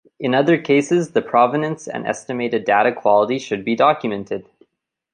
[0.19, 4.47] In other cases, the provenance and estimated data quality should be documented.